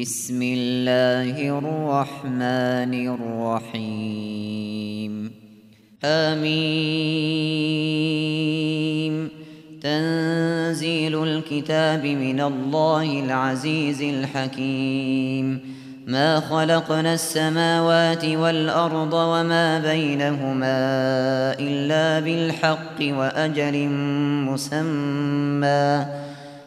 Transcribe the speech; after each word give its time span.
بسم 0.00 0.42
الله 0.42 1.58
الرحمن 1.58 3.14
الرحيم. 3.70 5.30
آمين. 6.04 6.54
تنزيل 9.82 11.22
الكتاب 11.22 12.06
من 12.06 12.40
الله 12.40 13.24
العزيز 13.24 14.02
الحكيم. 14.02 15.74
ما 16.06 16.40
خلقنا 16.40 17.14
السماوات 17.14 18.24
والأرض 18.24 19.12
وما 19.12 19.78
بينهما 19.78 20.76
إلا 21.60 22.20
بالحق 22.20 23.00
وأجل 23.00 23.88
مسمى. 24.50 26.04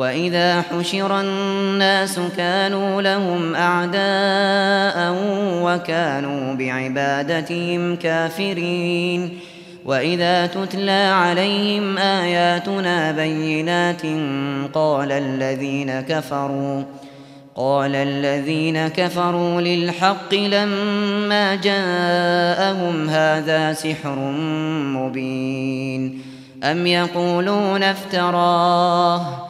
وإذا 0.00 0.62
حشر 0.62 1.20
الناس 1.20 2.20
كانوا 2.36 3.02
لهم 3.02 3.54
أعداء 3.54 5.14
وكانوا 5.62 6.54
بعبادتهم 6.54 7.96
كافرين 7.96 9.38
وإذا 9.84 10.46
تتلى 10.46 11.12
عليهم 11.12 11.98
آياتنا 11.98 13.12
بينات 13.12 14.02
قال 14.74 15.12
الذين 15.12 16.00
كفروا 16.00 16.82
قال 17.54 17.94
الذين 17.94 18.88
كفروا 18.88 19.60
للحق 19.60 20.34
لما 20.34 21.54
جاءهم 21.54 23.08
هذا 23.08 23.72
سحر 23.72 24.18
مبين 24.96 26.22
أم 26.64 26.86
يقولون 26.86 27.82
افتراه 27.82 29.49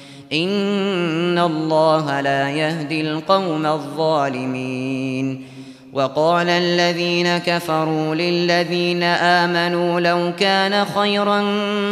إن 0.33 1.39
الله 1.39 2.21
لا 2.21 2.49
يهدي 2.49 3.01
القوم 3.01 3.65
الظالمين 3.65 5.41
وقال 5.93 6.49
الذين 6.49 7.37
كفروا 7.37 8.15
للذين 8.15 9.03
آمنوا 9.03 9.99
لو 9.99 10.31
كان 10.39 10.85
خيرا 10.85 11.41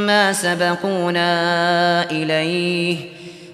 ما 0.06 0.34
سبقونا 0.34 1.32
إليه 2.12 2.98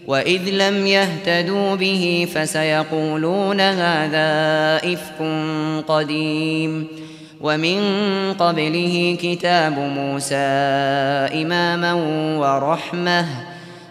وإذ 0.07 0.49
لم 0.49 0.87
يهتدوا 0.87 1.75
به 1.75 2.27
فسيقولون 2.33 3.61
هذا 3.61 4.77
إفك 4.93 5.25
قديم 5.87 6.87
ومن 7.41 7.79
قبله 8.39 9.17
كتاب 9.21 9.79
موسى 9.79 10.35
إماما 11.33 11.93
ورحمةً 12.39 13.54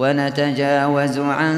ونتجاوز 0.00 1.18
عن 1.18 1.56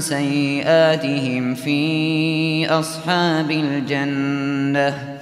سيئاتهم 0.00 1.54
في 1.54 2.68
أصحاب 2.68 3.50
الجنة. 3.50 5.18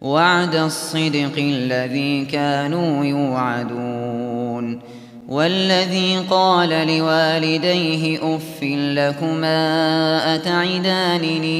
وعد 0.00 0.54
الصدق 0.54 1.32
الذي 1.38 2.24
كانوا 2.24 3.04
يوعدون. 3.04 4.80
والذي 5.28 6.18
قال 6.30 6.68
لوالديه 6.68 8.36
أف 8.36 8.62
لكما 8.62 10.34
أتعدانني 10.34 11.56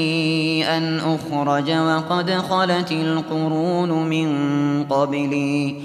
أن 0.76 0.99
أخرج 0.99 1.70
وقد 1.70 2.31
خلت 2.31 2.93
القرون 2.93 4.08
من 4.08 4.29
قبلي. 4.85 5.76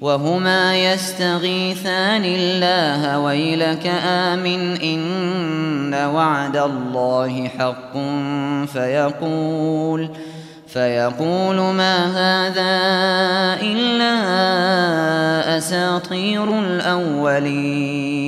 وهما 0.00 0.92
يستغيثان 0.92 2.24
الله 2.24 3.18
ويلك 3.18 3.86
آمن 4.04 4.80
إن 4.80 5.94
وعد 5.94 6.56
الله 6.56 7.48
حق 7.58 7.92
فيقول 8.72 10.08
فيقول 10.68 11.56
ما 11.56 11.96
هذا 12.06 12.76
إلا 13.62 14.14
أساطير 15.58 16.58
الأولين. 16.60 18.27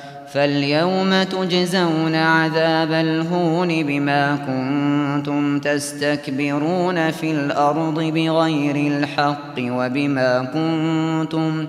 فاليوم 0.33 1.23
تجزون 1.23 2.15
عذاب 2.15 2.91
الهون 2.91 3.83
بما 3.83 4.35
كنتم 4.35 5.59
تستكبرون 5.59 7.11
في 7.11 7.31
الأرض 7.31 7.99
بغير 7.99 8.75
الحق 8.75 9.55
وبما 9.59 10.43
كنتم 10.53 11.67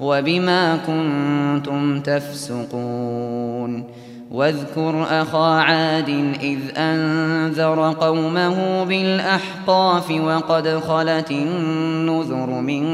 وبما 0.00 0.76
كنتم 0.76 2.00
تفسقون. 2.00 3.84
واذكر 4.30 5.06
أخا 5.10 5.60
عاد 5.60 6.08
إذ 6.42 6.58
أنذر 6.76 7.94
قومه 8.00 8.84
بالأحقاف 8.84 10.10
وقد 10.10 10.68
خلت 10.68 11.30
النذر 11.30 12.50
من 12.50 12.84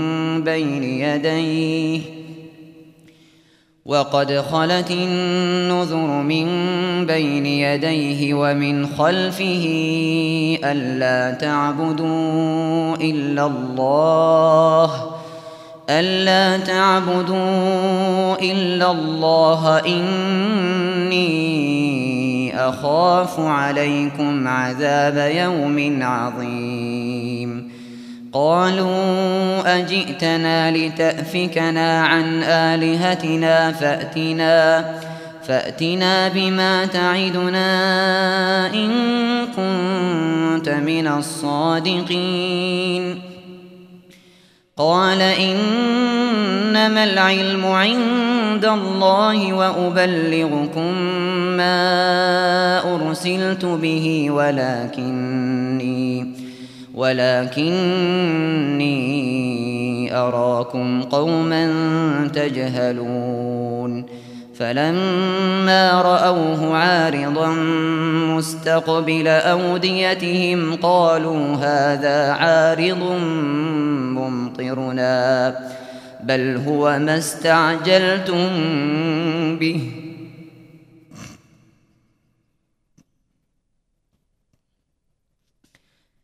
بين 0.45 0.83
يديه. 0.83 2.22
وقد 3.87 4.45
خلت 4.53 4.91
النذر 4.91 6.23
من 6.23 6.47
بين 7.07 7.47
يديه 7.47 8.35
ومن 8.35 8.87
خلفه 8.87 9.65
ألا 10.65 11.35
تعبدوا 11.39 12.97
إلا 12.97 13.47
الله 13.47 14.91
ألا 15.91 16.65
تعبدوا 16.65 18.35
إلا 18.43 18.91
الله 18.91 19.79
إني 19.79 21.33
أخاف 22.69 23.41
عليكم 23.41 24.49
عذاب 24.49 25.33
يوم 25.35 26.03
عظيم 26.03 26.92
قالوا 28.33 29.79
أجئتنا 29.79 30.71
لتأفكنا 30.71 32.03
عن 32.03 32.43
آلهتنا 32.43 33.73
فأتنا 33.73 34.85
فأتنا 35.49 36.29
بما 36.29 36.87
تعدنا 36.87 37.67
إن 38.75 38.91
كنت 39.47 40.69
من 40.69 41.07
الصادقين. 41.07 42.03
قال 44.77 45.23
إنما 45.23 47.05
العلم 47.05 47.67
عند 47.67 48.65
الله 48.65 49.53
وأبلغكم 49.53 50.95
ما 51.57 52.95
أرسلت 52.95 53.65
به 53.65 54.31
ولكني 54.31 55.53
ولكني 56.95 58.17
أراكم 60.17 61.03
قوما 61.03 61.71
تجهلون. 62.35 64.05
فلما 64.59 66.03
رأوه 66.03 66.77
عارضا 66.77 67.51
مستقبل 68.37 69.29
أوديتهم 69.29 70.77
قالوا 70.77 71.55
هذا 71.55 72.33
عارض 72.33 73.03
ممطرنا 74.19 75.55
بل 76.23 76.61
هو 76.67 76.99
ما 76.99 77.19
استعجلتم 77.19 78.49
به. 79.61 80.02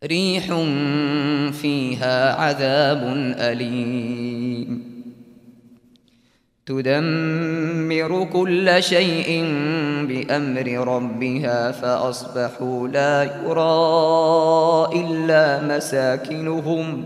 ريح 0.04 0.44
فيها 1.52 2.34
عذاب 2.34 3.02
أليم. 3.38 4.88
تدمر 6.66 8.28
كل 8.32 8.82
شيء 8.82 9.44
بأمر 10.08 10.88
ربها 10.88 11.72
فأصبحوا 11.72 12.88
لا 12.88 13.24
يرى 13.24 15.00
إلا 15.00 15.76
مساكنهم. 15.76 17.04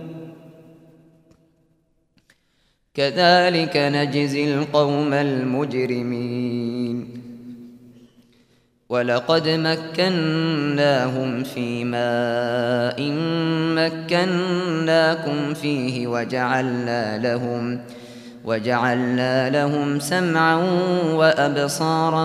كذلك 2.94 3.76
نجزي 3.76 4.54
القوم 4.54 5.12
المجرمين. 5.12 7.21
ولقد 8.92 9.48
مكناهم 9.48 11.42
في 11.42 11.84
ماء 11.84 13.12
مكناكم 13.80 15.54
فيه 15.54 16.06
وجعلنا 16.06 17.18
لهم 17.18 17.80
وجعلنا 18.44 19.50
لهم 19.50 20.00
سمعا 20.00 20.56
وأبصارا 21.12 22.24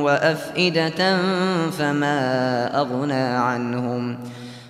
وأفئدة 0.00 1.18
فما 1.70 2.20
أغنى 2.80 3.22
عنهم 3.22 4.18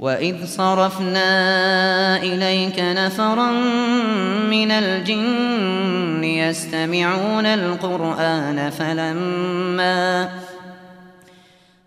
وإذ 0.00 0.46
صرفنا 0.46 1.26
إليك 2.22 2.80
نفرا 2.80 3.50
من 4.50 4.70
الجن 4.70 6.24
يستمعون 6.24 7.46
القرآن 7.46 8.70
فلما 8.70 10.28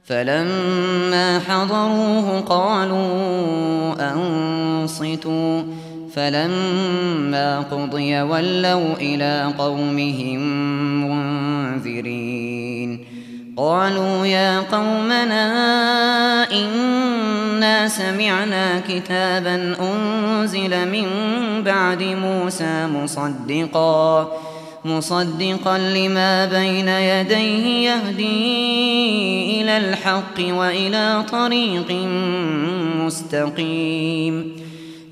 فلما 0.06 1.40
حضروه 1.40 2.40
قالوا 2.40 3.96
أنصتوا 4.14 5.64
فلما 6.14 7.60
قضي 7.60 8.22
ولوا 8.22 8.94
إلى 9.00 9.54
قومهم 9.58 10.40
منذرين 11.04 13.00
قالوا 13.58 14.26
يا 14.26 14.60
قومنا 14.60 15.44
إنا 17.68 17.88
سمعنا 17.88 18.80
كتابا 18.88 19.76
أنزل 19.80 20.88
من 20.88 21.08
بعد 21.64 22.04
موسى 22.04 22.88
مصدقاً 22.88 24.32
مصدقا 24.86 25.78
لما 25.78 26.46
بين 26.46 26.88
يديه 26.88 27.90
يهدي 27.90 29.62
إلى 29.62 29.78
الحق 29.78 30.40
وإلى 30.40 31.24
طريق 31.32 31.92
مستقيم. 32.96 34.56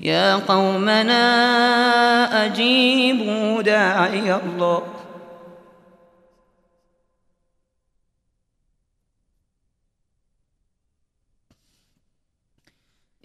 يا 0.02 0.34
قومنا 0.34 1.24
أجيبوا 2.46 3.62
داعي 3.62 4.34
الله. 4.34 4.82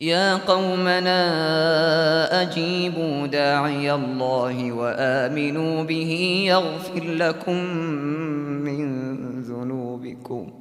يا 0.02 0.36
قومنا 0.36 1.22
أجيبوا 2.42 3.28
داعي 3.28 3.94
الله 3.94 4.72
وآمنوا 4.72 5.84
به 5.84 6.44
يغفر 6.48 7.04
لكم 7.04 7.58
من 8.66 9.42
ذنوبكم. 9.42 10.61